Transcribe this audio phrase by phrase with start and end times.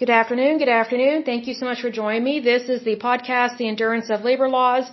[0.00, 0.56] Good afternoon.
[0.56, 1.24] Good afternoon.
[1.24, 2.40] Thank you so much for joining me.
[2.40, 4.86] This is the podcast, The Endurance of Labor Laws.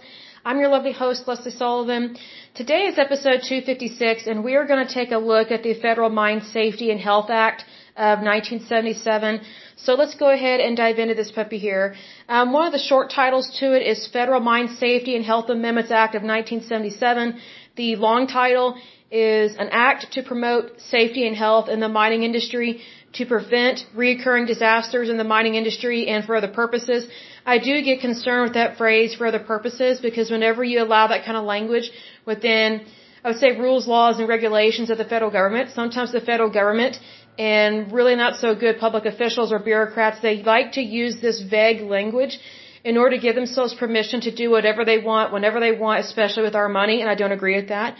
[0.43, 2.17] I'm your lovely host, Lesley Sullivan.
[2.55, 6.09] Today is episode 256, and we are going to take a look at the Federal
[6.09, 7.61] Mine Safety and Health Act
[7.95, 9.39] of 1977.
[9.77, 11.95] So let's go ahead and dive into this puppy here.
[12.27, 15.89] Um, one of the short titles to it is Federal Mine Safety and Health Amendments
[15.89, 17.39] Act of 1977.
[17.77, 18.75] The long title
[19.09, 22.81] is an act to promote safety and health in the mining industry
[23.17, 27.07] to prevent reoccurring disasters in the mining industry and for other purposes.
[27.45, 31.23] I do get concerned with that phrase for other purposes because whenever you allow that
[31.25, 31.91] kind of language
[32.25, 32.85] within,
[33.23, 36.99] I would say rules, laws, and regulations of the federal government, sometimes the federal government
[37.37, 41.81] and really not so good public officials or bureaucrats, they like to use this vague
[41.81, 42.39] language
[42.83, 46.43] in order to give themselves permission to do whatever they want, whenever they want, especially
[46.43, 47.97] with our money, and I don't agree with that.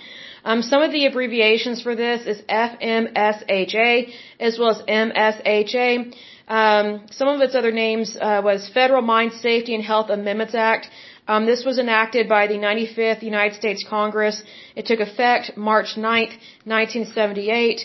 [0.48, 3.92] Um, some of the abbreviations for this is FMSHA
[4.40, 5.90] as well as MSHA.
[6.48, 10.88] Um, some of its other names uh, was Federal Mine Safety and Health Amendments Act.
[11.28, 14.42] Um, this was enacted by the 95th United States Congress.
[14.74, 17.82] It took effect March 9th, 1978.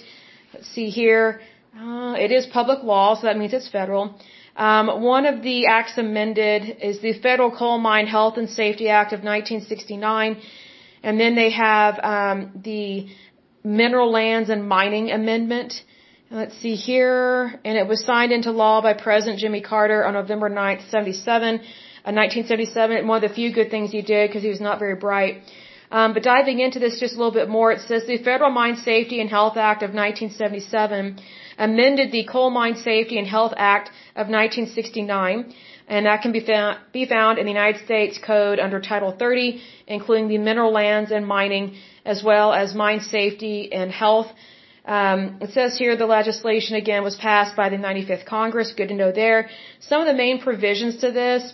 [0.55, 1.41] Let's see here.
[1.77, 4.15] Uh, it is public law, so that means it's federal.
[4.56, 9.12] Um, one of the acts amended is the Federal Coal Mine Health and Safety Act
[9.12, 10.37] of 1969,
[11.03, 13.08] and then they have um, the
[13.64, 15.75] Mineral Lands and Mining Amendment.
[16.31, 20.48] Let's see here, and it was signed into law by President Jimmy Carter on November
[20.48, 23.06] 9th, 77, uh, 1977.
[23.06, 25.42] One of the few good things he did because he was not very bright.
[25.92, 28.77] Um, but diving into this just a little bit more, it says the Federal Mine
[28.77, 31.20] Safety and Health Act of 1977
[31.59, 35.55] amended the Coal Mine Safety and Health Act of 1969,
[35.88, 39.61] and that can be found, be found in the United States Code under Title 30,
[39.86, 44.28] including the mineral lands and mining, as well as mine safety and health.
[44.84, 48.72] Um, it says here the legislation again was passed by the 95th Congress.
[48.72, 49.48] Good to know there.
[49.80, 51.53] Some of the main provisions to this,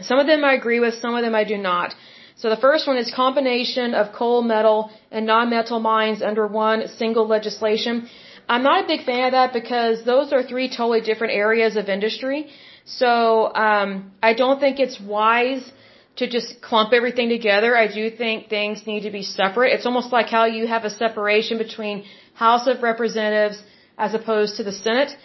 [0.00, 1.94] some of them I agree with, some of them I do not.
[2.36, 7.26] So the first one is combination of coal, metal, and non-metal mines under one single
[7.26, 8.08] legislation.
[8.48, 11.88] I'm not a big fan of that because those are three totally different areas of
[11.88, 12.50] industry.
[12.84, 15.72] So um, I don't think it's wise
[16.16, 17.76] to just clump everything together.
[17.76, 19.72] I do think things need to be separate.
[19.72, 22.04] It's almost like how you have a separation between
[22.34, 23.62] House of Representatives
[23.96, 25.16] as opposed to the Senate.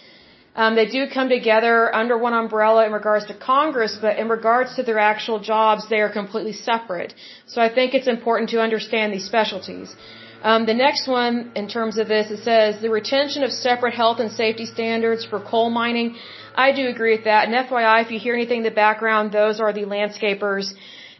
[0.56, 4.75] Um, they do come together under one umbrella in regards to Congress, but in regards
[4.78, 7.13] to their actual jobs, they are completely separate.
[7.46, 9.96] So I think it's important to understand these specialties.
[10.43, 14.19] Um, the next one, in terms of this, it says the retention of separate health
[14.19, 16.15] and safety standards for coal mining.
[16.55, 17.47] I do agree with that.
[17.47, 20.73] And FYI, if you hear anything in the background, those are the landscapers,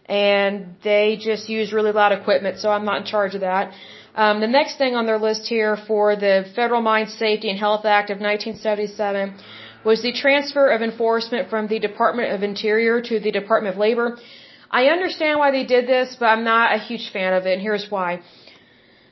[0.05, 3.73] and they just use really loud equipment, so I'm not in charge of that.
[4.16, 7.85] Um, the next thing on their list here for the Federal Mine Safety and Health
[7.85, 9.35] Act of 1977
[9.84, 14.17] was the transfer of enforcement from the Department of Interior to the Department of Labor.
[14.72, 17.61] I understand why they did this, but I'm not a huge fan of it, and
[17.61, 18.22] here's why.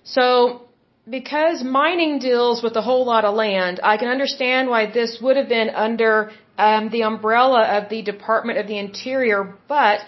[0.06, 0.62] So,
[1.10, 5.36] because mining deals with a whole lot of land, I can understand why this would
[5.36, 10.00] have been under um, the umbrella of the Department of the Interior, but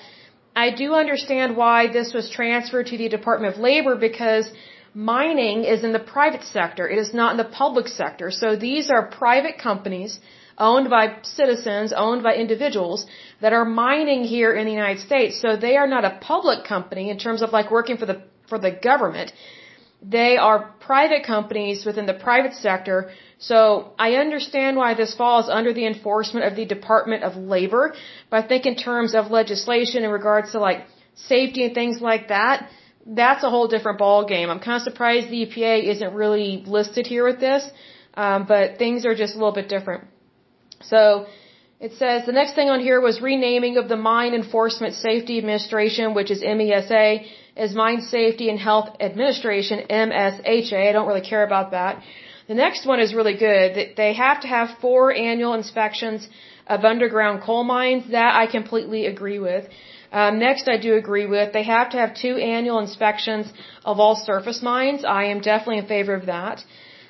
[0.55, 4.51] I do understand why this was transferred to the Department of Labor because
[4.93, 6.87] mining is in the private sector.
[6.87, 8.31] It is not in the public sector.
[8.31, 10.19] So these are private companies
[10.57, 13.05] owned by citizens, owned by individuals
[13.41, 15.39] that are mining here in the United States.
[15.41, 18.57] So they are not a public company in terms of like working for the, for
[18.57, 19.31] the government.
[20.01, 23.09] They are private companies within the private sector.
[23.39, 27.93] So I understand why this falls under the enforcement of the Department of Labor.
[28.29, 30.85] But I think in terms of legislation in regards to like
[31.15, 32.69] safety and things like that,
[33.05, 34.49] that's a whole different ball game.
[34.49, 37.67] I'm kind of surprised the EPA isn't really listed here with this,
[38.13, 40.03] um, but things are just a little bit different.
[40.81, 41.25] So
[41.79, 46.13] it says the next thing on here was renaming of the Mine Enforcement Safety Administration,
[46.13, 47.19] which is MESA,
[47.57, 50.89] as Mine Safety and Health Administration, MSHA.
[50.89, 52.01] I don't really care about that.
[52.47, 53.95] The next one is really good.
[53.97, 56.29] They have to have four annual inspections
[56.67, 58.11] of underground coal mines.
[58.11, 59.65] That I completely agree with.
[60.11, 63.51] Um, next, I do agree with they have to have two annual inspections
[63.83, 65.03] of all surface mines.
[65.03, 66.63] I am definitely in favor of that.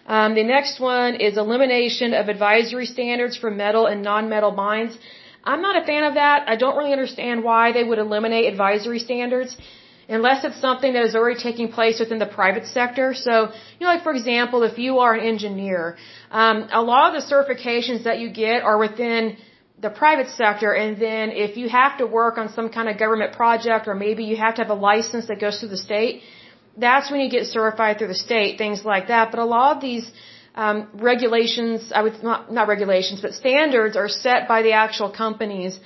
[0.08, 4.98] Um, the next one is elimination of advisory standards for metal and non-metal mines.
[5.44, 6.48] I'm not a fan of that.
[6.48, 9.56] I don't really understand why they would eliminate advisory standards
[10.10, 13.14] unless it's something that is already taking place within the private sector.
[13.14, 15.98] So, you know, like for example, if you are an engineer,
[16.32, 19.38] um, a lot of the certifications that you get are within
[19.80, 23.34] the private sector and then if you have to work on some kind of government
[23.34, 26.24] project or maybe you have to have a license that goes through the state,
[26.78, 29.30] that's when you get certified through the state, things like that.
[29.32, 30.10] But a lot of these
[30.56, 35.80] um, regulations, I would not not regulations, but standards are set by the actual companies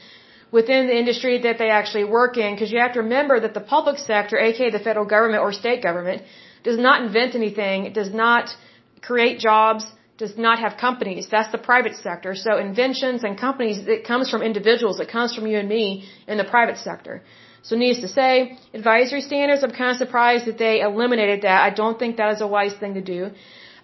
[0.51, 2.53] within the industry that they actually work in.
[2.56, 5.81] Because you have to remember that the public sector, aka the federal government or state
[5.81, 6.21] government,
[6.63, 7.86] does not invent anything.
[7.86, 8.56] It does not
[9.01, 9.86] create jobs.
[10.18, 11.27] Does not have companies.
[11.36, 12.36] That's the private sector.
[12.36, 15.00] So inventions and companies, it comes from individuals.
[15.00, 17.24] It comes from you and me in the private sector.
[17.63, 21.59] So needless to say, advisory standards, I'm kind of surprised that they eliminated that.
[21.63, 23.31] I don't think that is a wise thing to do.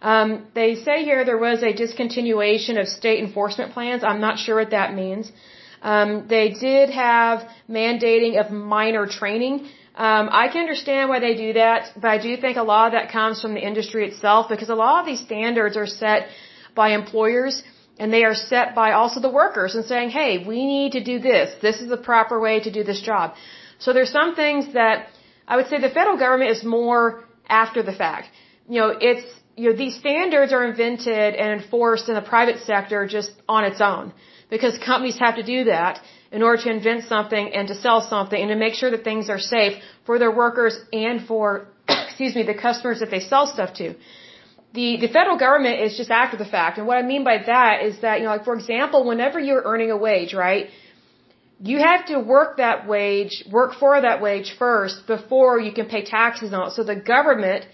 [0.02, 4.04] Um, they say here there was a discontinuation of state enforcement plans.
[4.04, 5.32] I'm not sure what that means.
[5.82, 9.68] Um, they did have mandating of miner training.
[9.96, 12.92] Um, I can understand why they do that, but I do think a lot of
[12.94, 16.28] that comes from the industry itself because a lot of these standards are set
[16.76, 17.64] by employers
[18.00, 21.18] and they are set by also the workers and saying, hey, we need to do
[21.20, 21.56] this.
[21.62, 23.34] This is the proper way to do this job.
[23.80, 25.08] So there's some things that
[25.48, 28.30] I would say the federal government is more after the fact.
[28.70, 29.28] You know, it's
[29.58, 33.82] you know, these standards are invented and enforced in the private sector just on its
[33.82, 34.14] own
[34.52, 36.00] because companies have to do that
[36.32, 39.30] in order to invent something and to sell something and to make sure that things
[39.30, 39.74] are safe
[40.06, 41.68] for their workers and for,
[42.08, 43.96] excuse me, the customers that they sell stuff to.
[44.74, 46.78] The, the federal government is just after the fact.
[46.78, 49.64] And what I mean by that is that, you know, like for example, whenever you're
[49.66, 50.68] earning a wage, right?
[51.60, 56.04] You have to work that wage, work for that wage first before you can pay
[56.06, 56.74] taxes on it.
[56.74, 57.66] So the government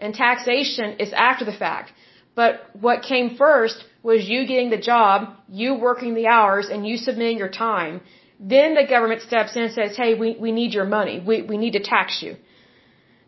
[0.00, 1.92] and taxation is after the fact.
[2.34, 2.52] But
[2.86, 7.38] what came first was you getting the job, you working the hours, and you submitting
[7.38, 8.00] your time.
[8.38, 11.16] Then the government steps in and says, hey, we, we need your money.
[11.30, 12.36] We, we need to tax you.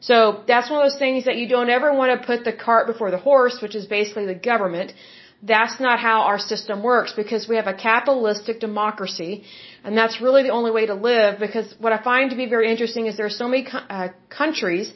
[0.01, 2.87] So that's one of those things that you don't ever want to put the cart
[2.87, 4.93] before the horse, which is basically the government.
[5.43, 9.45] That's not how our system works because we have a capitalistic democracy
[9.85, 12.71] and that's really the only way to live because what I find to be very
[12.71, 14.93] interesting is there are so many uh, countries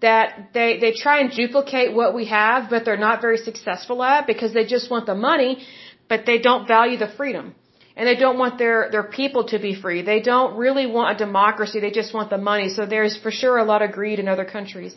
[0.00, 4.26] that they they try and duplicate what we have, but they're not very successful at
[4.26, 5.66] because they just want the money,
[6.08, 7.54] but they don't value the freedom.
[7.96, 10.02] And they don't want their their people to be free.
[10.02, 11.80] They don't really want a democracy.
[11.80, 12.68] They just want the money.
[12.68, 14.94] So there's for sure a lot of greed in other countries.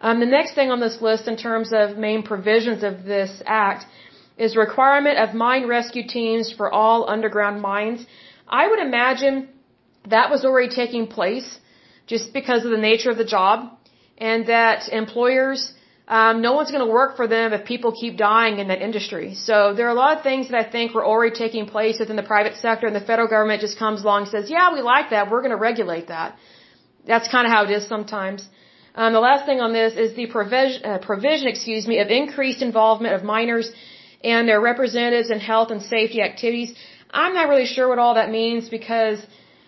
[0.00, 3.86] Um, the next thing on this list, in terms of main provisions of this act,
[4.36, 8.04] is requirement of mine rescue teams for all underground mines.
[8.48, 9.48] I would imagine
[10.08, 11.48] that was already taking place
[12.06, 13.78] just because of the nature of the job
[14.18, 15.72] and that employers,
[16.06, 19.34] um, no one's going to work for them if people keep dying in that industry.
[19.34, 22.16] So there are a lot of things that I think were already taking place within
[22.16, 25.10] the private sector, and the federal government just comes along and says, "Yeah, we like
[25.10, 25.30] that.
[25.30, 26.36] We're going to regulate that."
[27.06, 28.48] That's kind of how it is sometimes.
[28.94, 32.62] Um, the last thing on this is the provision, uh, provision, excuse me, of increased
[32.62, 33.72] involvement of miners
[34.22, 36.74] and their representatives in health and safety activities.
[37.10, 39.18] I'm not really sure what all that means because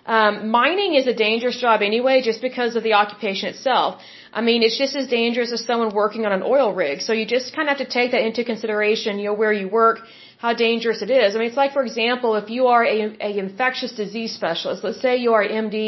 [0.06, 4.00] um, mining is a dangerous job anyway, just because of the occupation itself.
[4.38, 6.96] I mean, it's just as dangerous as someone working on an oil rig.
[7.06, 9.66] So you just kind of have to take that into consideration, you know, where you
[9.82, 10.00] work,
[10.44, 11.28] how dangerous it is.
[11.34, 12.98] I mean, it's like, for example, if you are a,
[13.28, 15.80] a infectious disease specialist, let's say you are an MD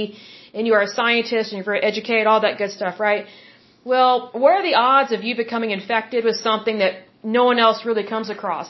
[0.54, 3.26] and you are a scientist and you're very educated, all that good stuff, right?
[3.84, 7.84] Well, what are the odds of you becoming infected with something that no one else
[7.84, 8.68] really comes across?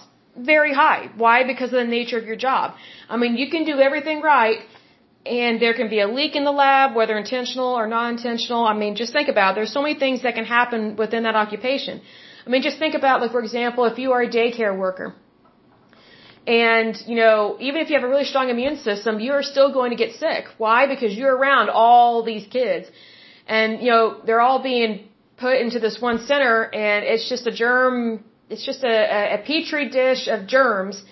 [0.54, 1.02] Very high.
[1.16, 1.36] Why?
[1.52, 2.74] Because of the nature of your job.
[3.08, 4.58] I mean, you can do everything right,
[5.26, 8.64] and there can be a leak in the lab, whether intentional or non-intentional.
[8.64, 9.54] I mean, just think about it.
[9.56, 12.00] There's so many things that can happen within that occupation.
[12.46, 15.14] I mean, just think about, like, for example, if you are a daycare worker,
[16.46, 19.70] and, you know, even if you have a really strong immune system, you are still
[19.70, 20.46] going to get sick.
[20.56, 20.86] Why?
[20.86, 22.88] Because you're around all these kids.
[23.46, 27.52] And, you know, they're all being put into this one center, and it's just a
[27.52, 31.02] germ, it's just a, a petri dish of germs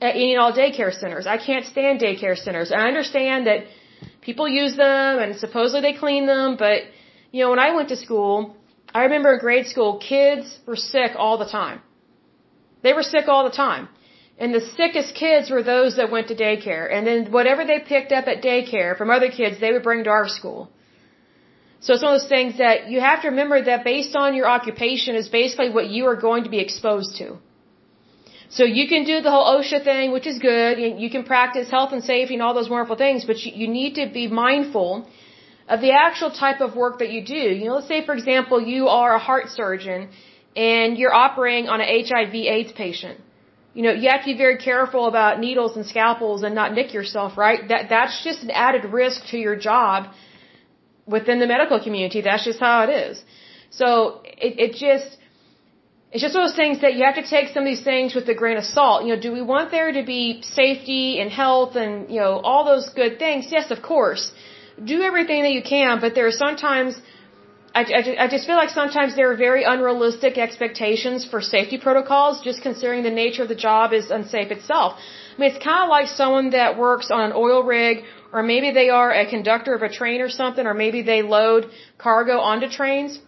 [0.00, 1.26] in all daycare centers.
[1.26, 2.72] I can't stand daycare centers.
[2.72, 3.64] I understand that
[4.20, 6.82] people use them and supposedly they clean them, but
[7.32, 8.56] you know, when I went to school,
[8.94, 11.80] I remember in grade school, kids were sick all the time.
[12.82, 13.88] They were sick all the time.
[14.38, 16.92] And the sickest kids were those that went to daycare.
[16.92, 20.10] And then whatever they picked up at daycare from other kids, they would bring to
[20.10, 20.70] our school.
[21.80, 24.48] So it's one of those things that you have to remember that based on your
[24.48, 27.38] occupation is basically what you are going to be exposed to.
[28.56, 30.74] So you can do the whole OSHA thing, which is good.
[31.04, 34.04] You can practice health and safety and all those wonderful things, but you need to
[34.18, 34.90] be mindful
[35.68, 37.44] of the actual type of work that you do.
[37.58, 40.08] You know, let's say, for example, you are a heart surgeon
[40.54, 43.18] and you're operating on an HIV AIDS patient.
[43.76, 46.94] You know, you have to be very careful about needles and scalpels and not nick
[46.94, 47.60] yourself, right?
[47.70, 50.12] That, that's just an added risk to your job
[51.06, 52.20] within the medical community.
[52.20, 53.20] That's just how it is.
[53.70, 55.18] So it, it just,
[56.14, 58.36] it's just those things that you have to take some of these things with a
[58.42, 59.04] grain of salt.
[59.04, 62.62] You know, do we want there to be safety and health and, you know, all
[62.64, 63.48] those good things?
[63.56, 64.24] Yes, of course.
[64.92, 66.94] Do everything that you can, but there are sometimes
[67.78, 72.40] I, I, I just feel like sometimes there are very unrealistic expectations for safety protocols,
[72.48, 74.90] just considering the nature of the job is unsafe itself.
[75.34, 78.70] I mean, it's kind of like someone that works on an oil rig, or maybe
[78.70, 81.68] they are a conductor of a train or something, or maybe they load
[81.98, 83.18] cargo onto trains.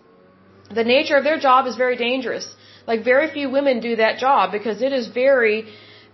[0.73, 2.47] The nature of their job is very dangerous.
[2.87, 5.57] Like very few women do that job because it is very,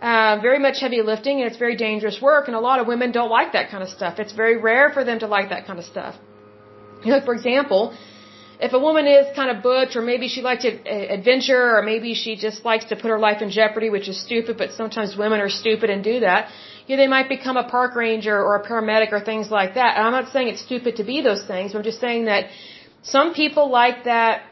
[0.00, 2.48] uh, very much heavy lifting and it's very dangerous work.
[2.48, 4.18] And a lot of women don't like that kind of stuff.
[4.18, 6.14] It's very rare for them to like that kind of stuff.
[7.04, 7.94] You know, for example,
[8.66, 12.36] if a woman is kind of butch, or maybe she likes adventure, or maybe she
[12.36, 15.48] just likes to put her life in jeopardy, which is stupid, but sometimes women are
[15.62, 16.48] stupid and do that.
[16.86, 19.96] You know, they might become a park ranger or a paramedic or things like that.
[19.96, 21.74] And I'm not saying it's stupid to be those things.
[21.74, 22.50] I'm just saying that
[23.02, 24.42] some people like that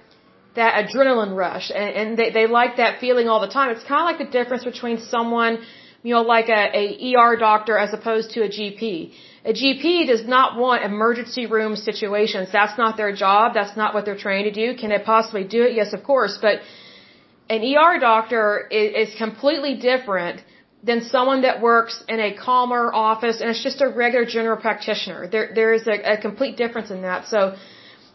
[0.54, 3.70] that adrenaline rush and, and they, they like that feeling all the time.
[3.70, 5.58] It's kind of like the difference between someone,
[6.02, 9.12] you know, like a, a ER doctor as opposed to a GP.
[9.44, 12.48] A GP does not want emergency room situations.
[12.52, 13.54] That's not their job.
[13.54, 14.76] That's not what they're trained to do.
[14.76, 15.74] Can they possibly do it?
[15.74, 16.38] Yes, of course.
[16.40, 16.60] But
[17.48, 20.42] an ER doctor is, is completely different
[20.82, 25.28] than someone that works in a calmer office and it's just a regular general practitioner.
[25.28, 27.26] There, there is a, a complete difference in that.
[27.26, 27.56] So,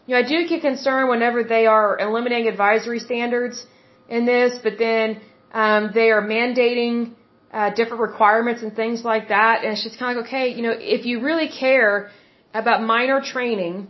[0.06, 3.66] you know, I do get concerned whenever they are eliminating advisory standards
[4.08, 5.20] in this, but then
[5.52, 7.14] um, they are mandating
[7.52, 9.64] uh, different requirements and things like that.
[9.64, 12.10] And it's just kind of like, okay, you know, if you really care
[12.54, 13.88] about miner training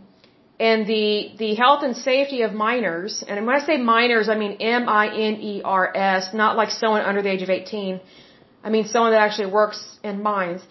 [0.59, 4.53] and the the health and safety of miners, and when I say miners, I mean
[4.59, 7.99] M I N E R S, not like someone under the age of 18.
[8.63, 10.61] I mean someone that actually works in mines.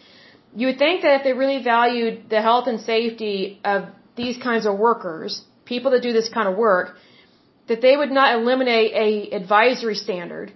[0.54, 3.84] You would think that if they really valued the health and safety of
[4.16, 6.96] these kinds of workers, people that do this kind of work,
[7.68, 10.52] that they would not eliminate a advisory standard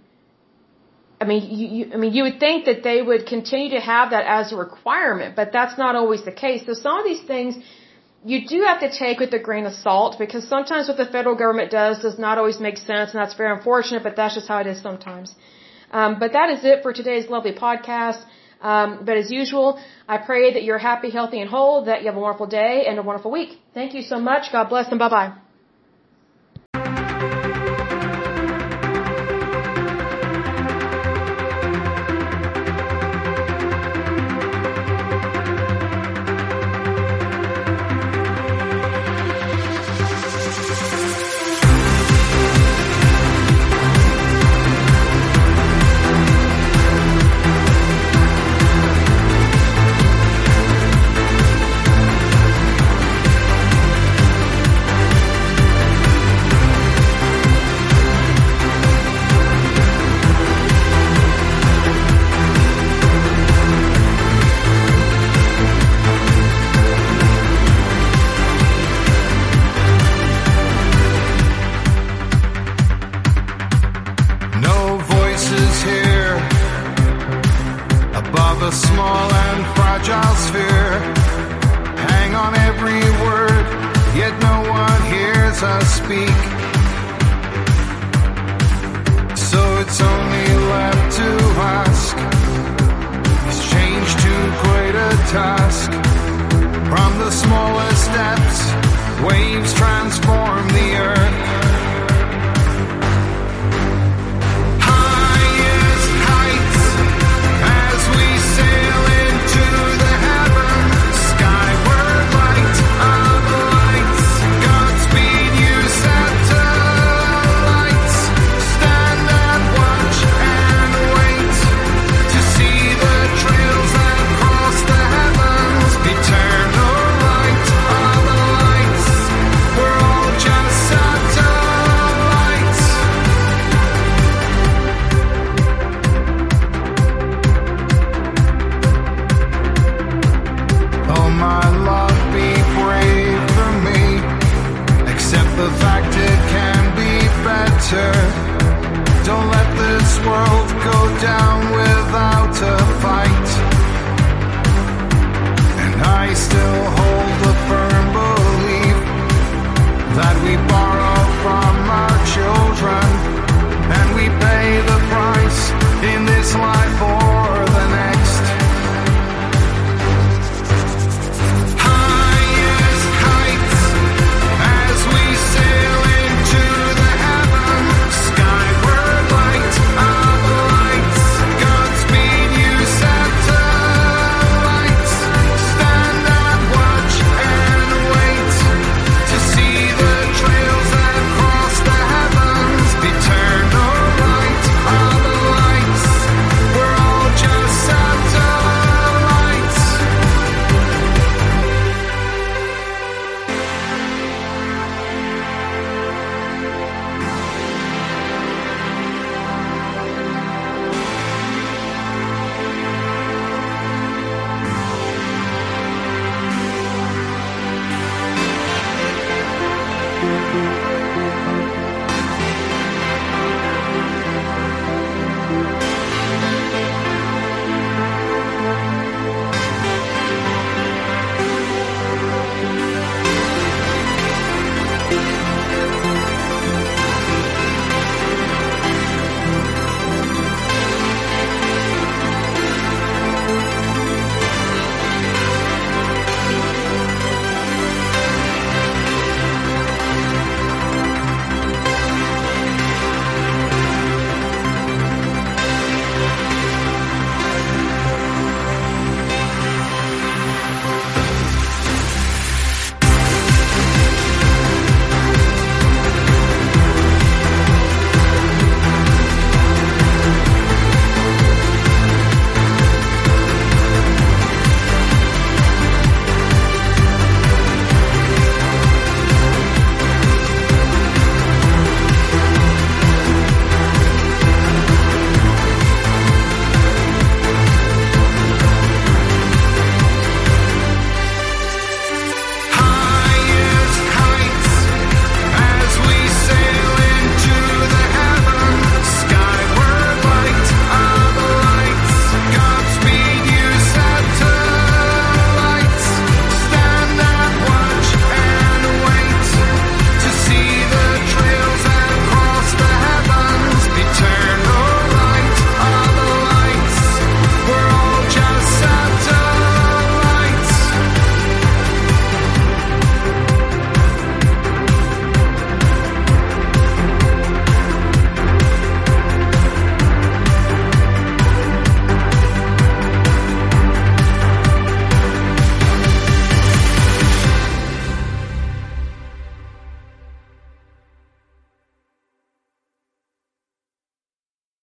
[1.23, 4.11] I mean, you, you, I mean, you would think that they would continue to have
[4.15, 6.65] that as a requirement, but that's not always the case.
[6.65, 7.57] So some of these things
[8.25, 11.37] you do have to take with a grain of salt because sometimes what the federal
[11.43, 14.03] government does does not always make sense, and that's very unfortunate.
[14.03, 15.35] But that's just how it is sometimes.
[15.91, 18.23] Um, but that is it for today's lovely podcast.
[18.63, 21.85] Um, but as usual, I pray that you're happy, healthy, and whole.
[21.85, 23.59] That you have a wonderful day and a wonderful week.
[23.75, 24.53] Thank you so much.
[24.53, 25.50] God bless and bye bye.
[85.63, 86.70] Us speak.